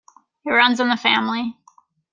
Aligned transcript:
It 0.45 0.49
runs 0.49 0.79
in 0.79 0.89
the 0.89 0.97
family. 0.97 1.55